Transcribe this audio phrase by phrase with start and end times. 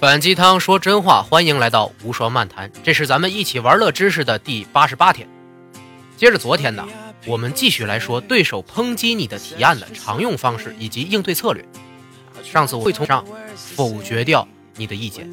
[0.00, 5.28] 反鸡汤说真话，欢迎来到无双漫谈，这是咱们一起玩乐知识的第八十八天。
[6.16, 6.86] 接着昨天呢，
[7.26, 11.64] 我们继续来说对手抨击你的提案的常用方式以及应对策略。
[12.44, 13.24] 上次我会从上
[13.56, 15.28] 否决掉你的意见，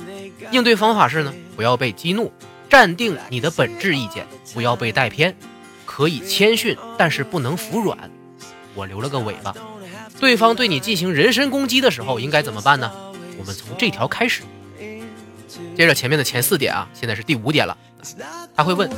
[0.49, 2.33] 应对方法是呢，不要被激怒，
[2.67, 5.37] 站定你的本质意见，不要被带偏，
[5.85, 8.09] 可以谦逊，但是不能服软。
[8.73, 9.55] 我留了个尾巴，
[10.19, 12.91] 对方对你进行人身攻击的时候应该怎么办呢？
[13.37, 14.41] 我们从这条开始。
[15.75, 17.77] 接着前面的前四点啊，现在是第五点了。
[18.55, 18.89] 他会问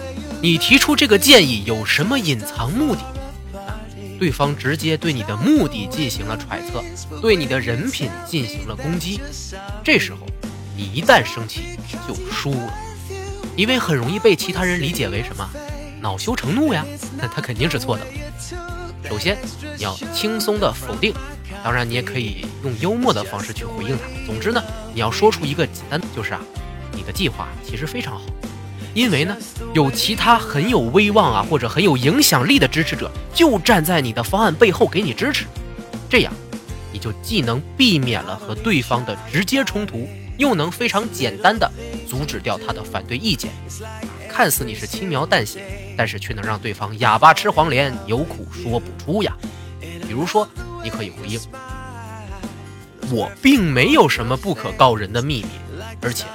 [0.42, 3.02] 你提出这个建议有什么隐藏目的？
[4.20, 6.84] 对方直接对你的目的进行了揣测，
[7.22, 9.22] 对你的人品进行了攻击。
[9.84, 10.20] 这时候
[10.76, 12.74] 你一旦生气就输了，
[13.56, 15.48] 因为很容易被其他人理解为什么
[16.02, 16.86] 恼羞成怒呀？
[17.18, 18.04] 那他肯定是错的。
[19.08, 19.38] 首先
[19.78, 21.14] 你要轻松的否定。
[21.68, 24.04] 当然，你也可以用幽默的方式去回应他。
[24.26, 24.64] 总之呢，
[24.94, 26.40] 你要说出一个简单，就是啊，
[26.94, 28.24] 你的计划其实非常好，
[28.94, 29.36] 因为呢，
[29.74, 35.44] 有其他很有威望啊或者很有影响力的支持者就站在你的方案背后给你支持，
[36.10, 36.32] 这样
[36.94, 41.70] 你就既能避免了和对方的直接冲突，又能非常简单的
[42.08, 43.52] 阻止掉他的反对意见。
[44.30, 49.36] 看似你是轻描淡写，但是却能让对方哑巴吃黄连，有苦说不出呀。
[49.82, 50.48] 比如说。
[50.84, 51.38] 你可以回应，
[53.12, 55.50] 我并没有什么不可告人的秘密，
[56.02, 56.26] 而且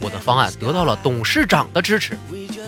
[0.00, 2.18] 我的方案得到了董事长的支持。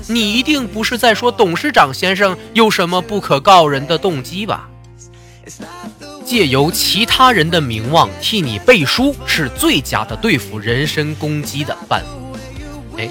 [0.06, 4.68] 你一定不是在说董事长先生有什么不可告人的动机吧？
[6.24, 12.10] 借由其他人的名望替你背书，是最佳的对付人身攻击的办法。
[12.98, 13.08] 哎，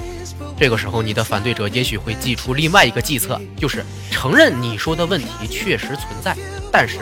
[0.60, 6.36] 这个时候你的反对者也许会祭出另外一个计策，就是承认你说的问题确实存在，
[6.72, 7.00] 但是。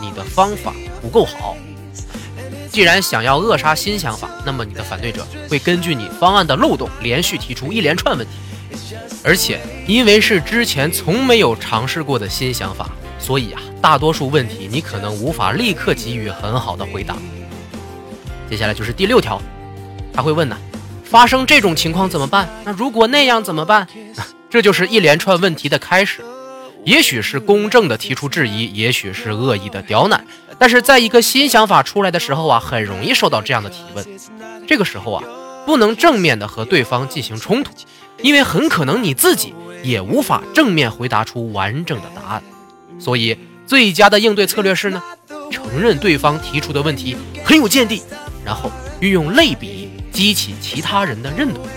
[0.00, 1.56] 你的方法不够好。
[2.78, 8.32] 既然想要扼杀新想法，那么你的反对者会根据你方案的漏洞，连续提出一连串问题。
[9.24, 17.16] 而且，因为是之前从没有尝试过的新想法，所以啊，大多数问题你可能无法立刻给予很好的回答。
[18.48, 19.42] 接下来就是第六条，
[20.12, 20.56] 他会问呢，
[21.02, 22.48] 发生这种情况怎么办？
[22.64, 23.88] 那如果那样怎么办？
[24.48, 26.24] 这就是一连串问题的开始。
[26.88, 30.24] 也许是公正的提出质疑，也许是恶意的刁难，
[30.58, 34.06] 但是在一个新想法出来的时候啊，很容易受到这样的提问。
[34.66, 35.22] 这个时候啊，
[35.66, 37.72] 不能正面的和对方进行冲突，
[38.22, 42.42] 因为很可能你自己也无法正面回答出完整的答案。
[42.98, 45.02] 所以，最佳的应对策略是呢，
[45.50, 48.02] 承认对方提出的问题很有见地，
[48.42, 51.74] 然后运用类比激起其他人的认同感。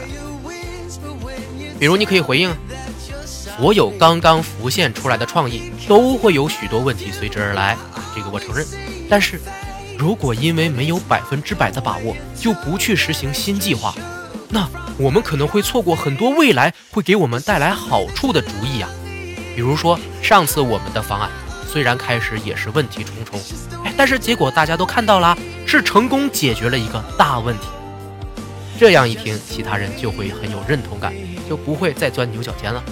[1.77, 2.49] 比如，你可以回应。
[3.57, 7.77] 所有刚刚浮现出来的创意都会有许多问题随之而来，
[8.15, 8.65] 这个我承认。
[9.09, 9.39] 但是，
[9.97, 13.93] 如果因为没有百分之百的把握就不去实行新计划，
[14.49, 14.67] 那
[14.97, 18.87] 我们可能会错过很多未来会给我们带来好处的主意呀。
[19.55, 21.29] 比如说，上次我们的方案
[21.67, 23.39] 虽然开始也是问题重重，
[23.83, 25.37] 哎，但是结果大家都看到了，
[25.67, 27.67] 是成功解决了一个大问题。
[28.79, 31.13] 这样一听，其他人就会很有认同感，
[31.47, 32.83] 就不会再钻牛角尖了。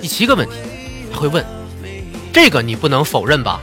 [0.00, 0.54] 第七个问题，
[1.12, 1.44] 他会问
[2.32, 3.60] ：“这个你不能否认吧？”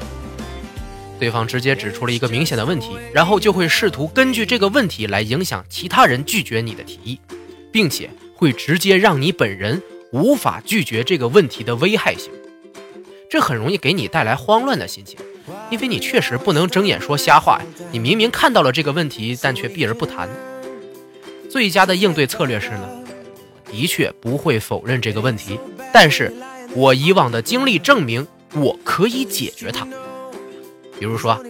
[1.19, 7.19] 对方直接指出了一个明显的问题，然后就会试图根据这个问题来影响其他人拒绝你的提议，
[7.71, 9.81] 并且会直接让你本人
[10.11, 12.31] 无法拒绝这个问题的危害性。
[13.29, 15.17] 这很容易给你带来慌乱的心情，
[15.69, 17.65] 因为你确实不能睁眼说瞎话呀！
[17.91, 20.29] 你明明看到了这个问题，但却避而不谈。
[21.49, 22.89] 最佳的应对策略是呢？
[23.71, 25.57] 的确不会否认这个问题。
[25.97, 26.29] 但是，
[26.73, 29.87] 我以往的经历证明，我可以解决它。
[30.99, 31.41] 比如说，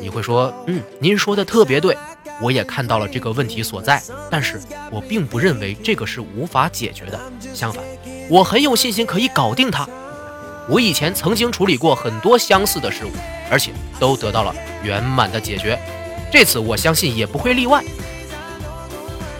[0.00, 1.94] 你会说：“嗯，您说的特别对，
[2.40, 4.02] 我也看到了这个问题所在。
[4.30, 4.58] 但是
[4.90, 7.20] 我并不认为这个是无法解决的。
[7.52, 7.84] 相反，
[8.30, 9.86] 我很有信心可以搞定它。
[10.70, 13.10] 我以前曾经处理过很多相似的事物，
[13.50, 15.78] 而且都得到了圆满的解决。
[16.32, 17.84] 这次我相信也不会例外。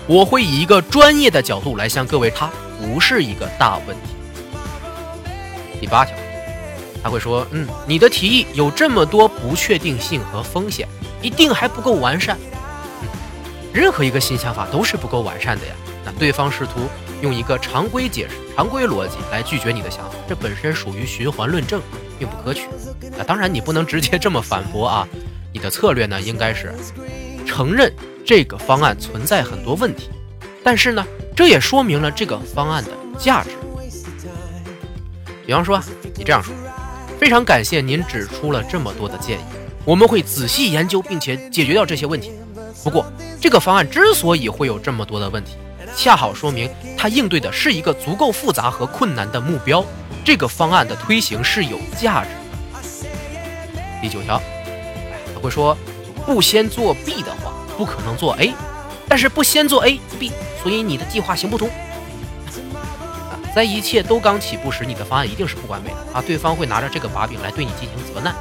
[0.07, 4.13] 我会以一个专业的角度来向各位，它不是一个大问题。”
[5.83, 6.17] 第八条，
[7.03, 10.87] 他会说：“嗯，你的提议有这么多不确定性和风险，
[11.21, 12.39] 一定还不够完善。
[13.03, 13.09] 嗯，
[13.73, 15.75] 任何一个新想法都是不够完善的呀。
[16.05, 16.89] 那对方试图
[17.21, 21.83] 用一个常规解释、常规逻辑来拒绝你的想法，这本身属于循环论证，
[22.17, 22.69] 并不可取。
[23.19, 25.09] 那当然，你不能直接这么反驳啊。
[25.53, 26.73] 你的策略呢，应该是
[27.45, 27.93] 承认
[28.25, 30.11] 这个方案存在很多问题，
[30.63, 33.51] 但是呢，这也说明了这个方案的价值。”
[35.47, 35.81] 比方说，
[36.15, 36.55] 你这样说，
[37.19, 39.43] 非常感谢您指出了这么多的建议，
[39.85, 42.33] 我们会仔细研究并且解决掉这些问题。
[42.85, 43.05] 不过，
[43.41, 45.53] 这个方案之所以会有这么多的问题，
[45.97, 49.85] 恰好说明它应对的是一个足够复杂和困难的目标。
[50.25, 53.81] 这个方案的推行是有价值的。
[54.01, 54.41] 第九条，
[55.35, 55.77] 他会说，
[56.25, 58.53] 不先做 B 的话，不可能做 A，
[59.09, 60.31] 但是不先做 A，B，
[60.63, 61.69] 所以你的计划行不通。
[63.55, 66.23] 在一切都刚起步时，你的方案一定是不完美的啊！
[66.27, 68.35] 对方会拿着这个把柄来对你进行责难。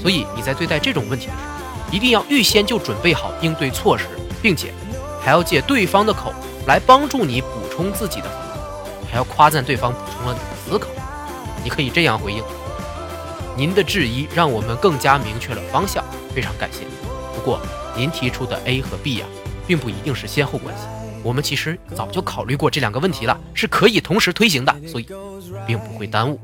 [0.00, 4.06] 所以你在对待这种问题的时候，一定要预先就准备好应对措施，
[4.40, 4.72] 并且
[5.20, 6.32] 还要借对方的口
[6.66, 8.58] 来帮助你补充自己的方案，
[9.10, 10.88] 还要夸赞对方补充了你的思考。
[11.62, 12.42] 你可以这样回应：
[13.56, 16.02] 您的质疑让我们更加明确了方向，
[16.34, 16.86] 非常感谢。
[17.34, 17.60] 不过
[17.94, 19.26] 您提出的 A 和 B 呀，
[19.66, 20.84] 并不一定是先后关系。
[21.22, 25.06] 我们其实早就考虑过这两个问题了，是可以同时推行的，所以
[25.66, 26.40] 并不会耽误。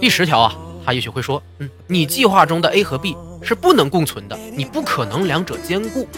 [0.00, 0.54] 第十条啊，
[0.84, 6.08] 他也许会说，嗯，你计划中的 A 和 B 是不能共存的，你不可能两者兼顾。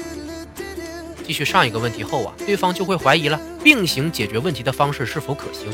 [1.26, 5.70] 继续上一个问题后啊，对方就会怀疑了，并行解决问题的方式是否可行？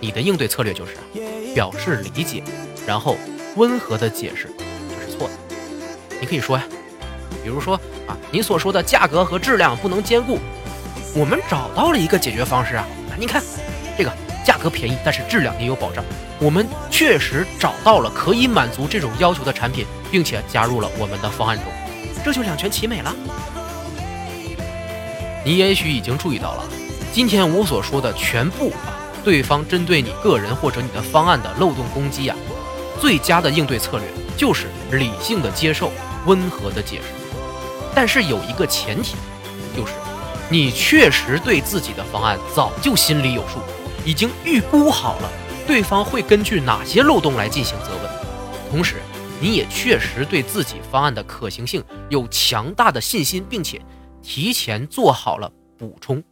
[0.00, 0.92] 你的应对策略就是
[1.54, 2.42] 表示理解，
[2.86, 3.16] 然后
[3.56, 5.34] 温和的解释这是错的。
[6.20, 6.64] 你可以说呀，
[7.42, 10.38] 比如说啊，你所说的价格和质量不能兼顾。
[11.18, 12.86] 我们找到了一个解决方式啊！
[13.18, 13.42] 您看，
[13.96, 14.12] 这个
[14.44, 16.04] 价格便宜，但是质量也有保障。
[16.38, 21.64] 我们确实找到了可以满足这种要求的产品，并且加入了我们的方案中，
[22.22, 23.16] 这就两全其美了。
[25.42, 26.64] 你也许已经注意到了，
[27.14, 28.92] 今天我所说的全部啊，
[29.24, 32.36] 对方针对你个人或者你的方案的漏洞攻击啊，
[33.00, 35.90] 最佳的应对策略就是理性的接受，
[36.26, 37.04] 温和的解释。
[37.94, 39.16] 但是有一个前提，
[39.74, 39.94] 就是。
[40.48, 43.58] 你确实对自己的方案早就心里有数，
[44.04, 45.30] 已经预估好了
[45.66, 49.02] 对方会根据哪些漏洞来进行责问，同时
[49.40, 53.82] 你也确实对自己方案的可行性有强大的信心，并且
[54.22, 56.22] 提前做好了补充，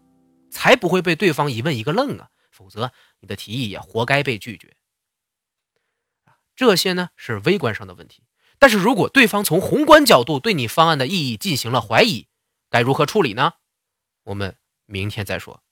[0.49, 2.29] 才不会被对方一问一个愣啊！
[2.53, 4.77] 否则你的提议也活该被拒绝。
[6.55, 8.23] 这些呢是微观上的问题，
[8.61, 12.29] 但是如果对方从宏观角度对你方案的意义进行了怀疑，
[12.71, 13.55] 该如何处理呢？
[14.25, 14.57] 我们
[14.87, 15.63] 明天再说。